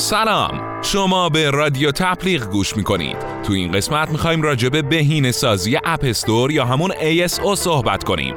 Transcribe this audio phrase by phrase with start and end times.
[0.00, 0.82] سلام.
[0.82, 3.16] شما به رادیو تبلیغ گوش می‌کنید.
[3.46, 8.34] تو این قسمت می‌خوایم راجع به بهینه سازی App Store یا همون ASO صحبت کنیم.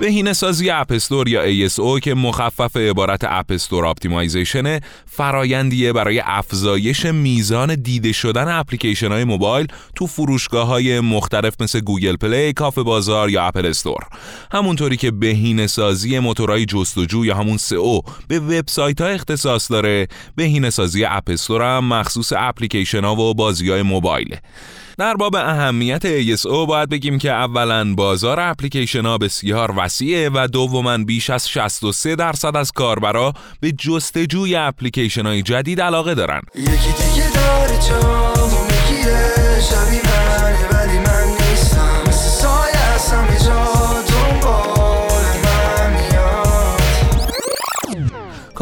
[0.00, 7.06] بهینه سازی App Store یا ASO که مخفف عبارت App Store optimization فرایندیه برای افزایش
[7.06, 13.30] میزان دیده شدن اپلیکیشن های موبایل تو فروشگاه های مختلف مثل Google Play، کافه بازار
[13.30, 14.00] یا Apple Store.
[14.52, 20.06] همونطوری که بهینه سازی موتورهای جستجو یا همون سئو به وبسایت ها اختصاص داره
[20.36, 24.40] بهینه سازی اپستور هم مخصوص اپلیکیشن ها و بازی های موبایله
[24.98, 30.98] در باب اهمیت ASO باید بگیم که اولا بازار اپلیکیشن ها بسیار وسیعه و دوما
[30.98, 36.40] بیش از 63 درصد از کاربرا به جستجوی اپلیکیشن های جدید علاقه دارن.
[36.54, 37.78] یکی دیگه داره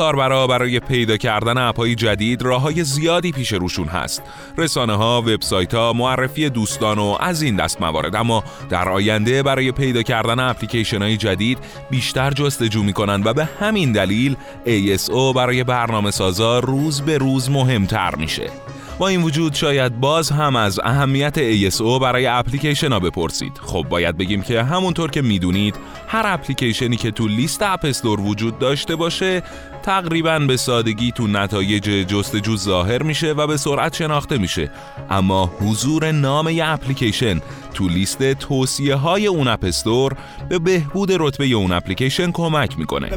[0.05, 4.23] کاربرا برای پیدا کردن اپهای جدید راه های زیادی پیش روشون هست.
[4.59, 8.17] رسانه ها، وبسایت ها، معرفی دوستان و از این دست موارد.
[8.17, 11.59] اما در آینده برای پیدا کردن اپلیکیشن های جدید
[11.91, 18.15] بیشتر جستجو می‌کنن و به همین دلیل ASO برای برنامه سازا روز به روز مهمتر
[18.15, 18.51] میشه.
[18.99, 23.61] با این وجود شاید باز هم از اهمیت ASO برای اپلیکیشن ها بپرسید.
[23.63, 25.75] خب باید بگیم که همونطور که می‌دونید
[26.09, 29.43] هر اپلیکیشنی که تو لیست App Store وجود داشته باشه
[29.83, 34.71] تقریبا به سادگی تو نتایج جستجو ظاهر میشه و به سرعت شناخته میشه.
[35.11, 37.41] اما حضور نام یه اپلیکیشن
[37.75, 40.17] تو لیست توصیه های اون App Store
[40.49, 43.11] به بهبود رتبه اون اپلیکیشن کمک می‌کنه.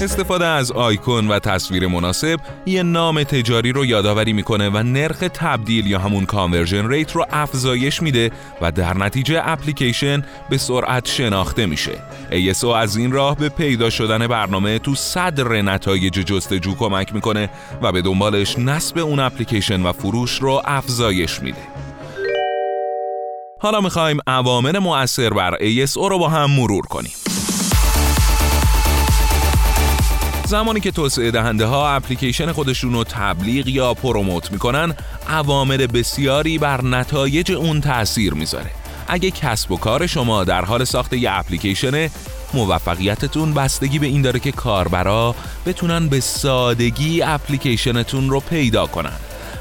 [0.00, 5.86] استفاده از آیکون و تصویر مناسب یه نام تجاری رو یادآوری می‌کنه و نرخ تبدیل
[5.86, 11.92] یا همون conversion rate رو افزایش میده و در نتیجه اپلیکیشن به سرعت شناخته میشه.
[12.30, 17.50] ASO از این راه به پیدا شدن برنامه تو صدر نتایج جستجو کمک می‌کنه
[17.82, 21.62] و به دنبالش نصب اون اپلیکیشن و فروش رو افزایش میده.
[23.58, 27.12] حالا می‌خوایم عوامل مؤثر بر ASO رو با هم مرور کنیم.
[30.50, 34.94] زمانی که توسعه دهنده ها اپلیکیشن خودشون رو تبلیغ یا پروموت می‌کنن
[35.28, 38.70] عوامل بسیاری بر نتایج اون تاثیر می‌ذاره.
[39.08, 42.10] اگه کسب و کار شما در حال ساخت یه اپلیکیشنه
[42.54, 45.34] موفقیتتون بستگی به این داره که کاربرا
[45.66, 49.16] بتونن به سادگی اپلیکیشنتون رو پیدا کنن.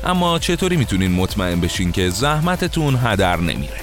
[0.05, 3.81] اما چطوری می‌تونین مطمئن بشین که زحمتتون هدر نمیره؟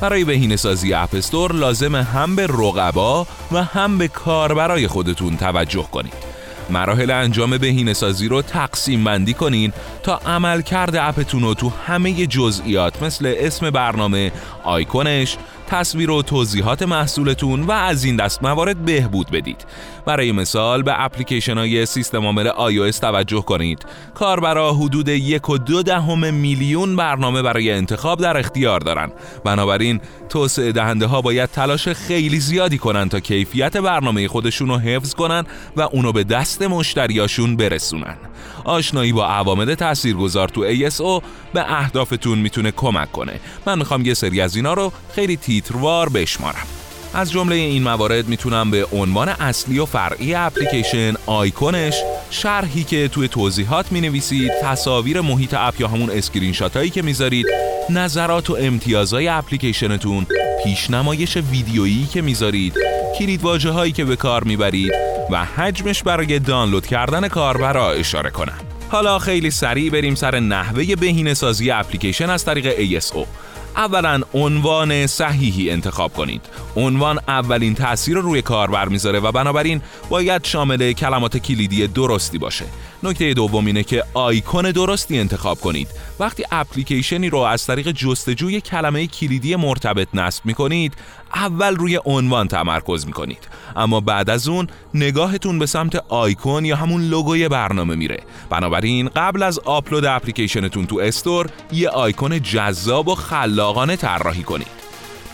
[0.00, 6.29] برای بهینه سازی اپستور لازم هم به رقبا و هم به کاربرای خودتون توجه کنید.
[6.70, 9.72] مراحل انجام بهینه سازی رو تقسیم بندی کنین
[10.02, 14.32] تا عملکرد اپتون رو تو همه جزئیات مثل اسم برنامه،
[14.64, 15.36] آیکونش،
[15.70, 19.66] تصویر و توضیحات محصولتون و از این دست موارد بهبود بدید.
[20.06, 23.86] برای مثال به اپلیکیشن های سیستم عامل iOS توجه کنید.
[24.14, 29.12] کاربرا حدود یک و دو دهم میلیون برنامه برای انتخاب در اختیار دارند
[29.44, 35.14] بنابراین توسعه دهنده ها باید تلاش خیلی زیادی کنند تا کیفیت برنامه خودشون رو حفظ
[35.14, 35.44] کنن
[35.76, 38.16] و اونو به دست مشتریاشون برسونن.
[38.64, 41.22] آشنایی با عوامل تاثیرگذار تو ASO
[41.52, 43.40] به اهدافتون می‌تونه کمک کنه.
[43.66, 46.66] من می‌خوام یه سری از اینا رو خیلی تیتروار بشمارم.
[47.14, 51.94] از جمله این موارد می‌تونم به عنوان اصلی و فرعی اپلیکیشن آیکونش
[52.30, 57.46] شرحی که توی توضیحات می نویسید تصاویر محیط اپ یا همون screen هایی که می‌ذارید
[57.90, 60.26] نظرات و امتیازهای اپلیکیشنتون
[60.64, 62.74] پیشنمایش ویدیویی که می‌ذارید
[63.18, 64.92] کلید هایی که به کار می‌برید
[65.30, 68.58] و حجمش برای دانلود کردن کاربرا اشاره کنم.
[68.88, 73.26] حالا خیلی سریع بریم سر نحوه بهینه سازی اپلیکیشن از طریق ASO
[73.76, 76.40] اولا عنوان صحیحی انتخاب کنید.
[76.76, 82.64] عنوان اولین تاثیر رو روی کاربر می‌ذاره و بنابراین باید شامل کلمات کلیدی درستی باشه.
[83.02, 85.88] نکته دوم اینه که آیکون درستی انتخاب کنید.
[86.20, 90.94] وقتی اپلیکیشنی رو از طریق جستجوی کلمه کلیدی مرتبط نصب می‌کنید
[91.34, 93.48] اول روی عنوان تمرکز می‌کنید.
[93.76, 98.20] اما بعد از اون نگاهتون به سمت آیکون یا همون لوگوی برنامه میره.
[98.50, 103.14] بنابراین قبل از آپلود اپلیکیشنتون تو استور یه آیکون جذاب و
[103.60, 104.66] خلاقانه طراحی کنید.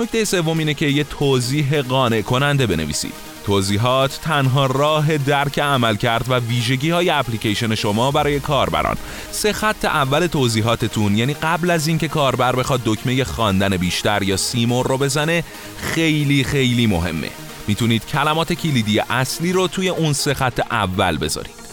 [0.00, 3.12] نکته سوم اینه که یه توضیح قانع کننده بنویسید.
[3.44, 8.96] توضیحات تنها راه درک عمل کرد و ویژگی های اپلیکیشن شما برای کاربران.
[9.30, 14.86] سه خط اول توضیحاتتون یعنی قبل از اینکه کاربر بخواد دکمه خواندن بیشتر یا سیمور
[14.86, 15.44] رو بزنه
[15.78, 17.30] خیلی خیلی مهمه.
[17.68, 21.65] می‌تونید کلمات کلیدی اصلی رو توی اون سه خط اول بذارید.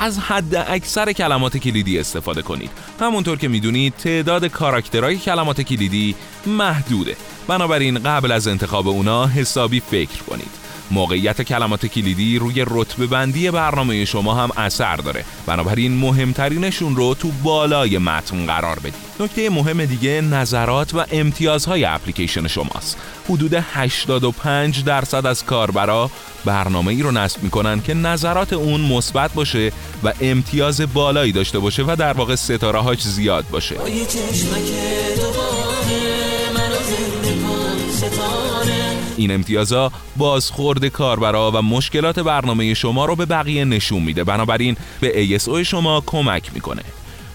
[0.00, 2.70] از حد اکثر کلمات کلیدی استفاده کنید.
[3.00, 6.14] همونطور که می‌دونید تعداد کاراکترهای کلمات کلیدی
[6.46, 7.16] محدوده.
[7.48, 10.69] بنابراین قبل از انتخاب اونا حسابی فکر کنید.
[10.90, 15.24] موقعیت کلمات کلیدی روی رتبه بندی برنامه شما هم اثر داره.
[15.46, 18.94] بنابراین مهمترینشون رو تو بالای متن قرار بدید.
[19.20, 22.96] نکته مهم دیگه نظرات و امتیازهای اپلیکیشن شماست.
[23.28, 26.10] حدود 85 درصد از کاربرا
[26.44, 29.72] برنامه ای رو نصب می‌کنن که نظرات اون مثبت باشه
[30.02, 33.76] و امتیاز بالایی داشته باشه و در واقع ستاره هاش زیاد باشه.
[39.20, 44.24] این امتیازها بازخورد کاربرا و مشکلات برنامه شما رو به بقیه نشون میده.
[44.24, 46.82] بنابراین به ASO شما کمک می‌کنه.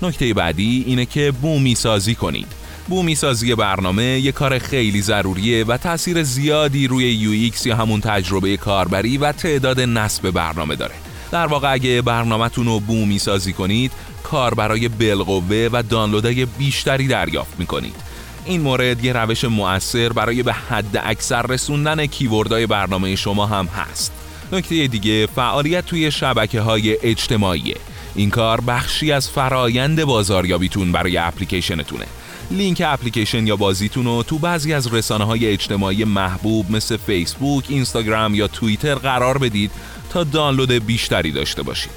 [0.02, 2.48] نکته بعدی اینه که بومی سازی کنید.
[2.88, 8.58] بومی سازی برنامه یه کار خیلی ضروریه و تاثیر زیادی روی یو یا همون تجربه
[8.58, 10.96] کاربری و تعداد نصب برنامه داره.
[11.32, 13.92] در واقع اگه برنامهتون رو بومی سازی کنید
[14.24, 17.96] کار برای بالقوه و دانلودهای بیشتری دریافت می‌کنید.
[18.45, 24.12] این مورد یه روش مؤثر برای به حد اکثر رسوندن کیوردهای برنامه شما هم هست
[24.51, 27.77] نکته دیگه فعالیت توی شبکه های اجتماعیه
[28.15, 32.06] این کار بخشی از فرایند بازاریابیتون برای اپلیکیشنتونه
[32.51, 38.36] لینک اپلیکیشن یا بازیتون رو تو بعضی از رسانه های اجتماعی محبوب مثل فیسبوک، اینستاگرام
[38.36, 39.71] یا توییتر قرار بدید
[40.09, 41.91] تا دانلود بیشتری داشته باشید.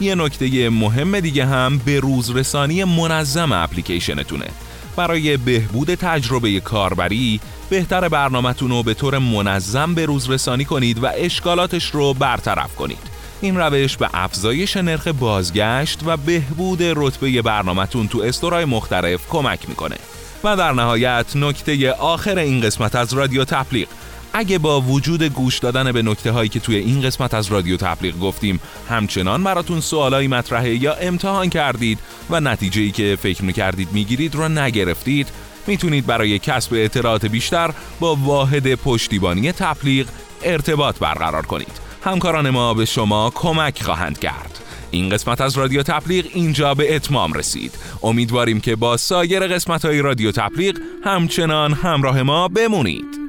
[0.00, 4.46] یه نکته مهم دیگه هم به روزرسانی منظم اپلیکیشنتونه.
[4.96, 7.40] برای بهبود تجربه کاربری
[7.70, 13.10] بهتر برنامهتون رو به طور منظم به روز رسانی کنید و اشکالاتش رو برطرف کنید.
[13.40, 19.96] این روش به افزایش نرخ بازگشت و بهبود رتبه برنامهتون تو استورای مختلف کمک می‌کنه.
[20.44, 23.88] و در نهایت نکته آخر این قسمت از رادیو تبلیغ
[24.32, 28.18] اگه با وجود گوش دادن به نکته هایی که توی این قسمت از رادیو تبلیغ
[28.18, 31.98] گفتیم همچنان براتون سوالایی مطرحه یا امتحان کردید
[32.30, 35.28] و نتیجه ای که فکر می‌کردید می‌گیرید رو نگرفتید
[35.66, 40.06] می‌تونید برای کسب اطلاعات بیشتر با واحد پشتیبانی تبلیغ
[40.42, 41.80] ارتباط برقرار کنید.
[42.04, 44.60] همکاران ما به شما کمک خواهند کرد.
[44.90, 47.78] این قسمت از رادیو تبلیغ اینجا به اتمام رسید.
[48.02, 53.19] امیدواریم که با سایر قسمت های رادیو تبلیغ همچنان همراه ما بمونید.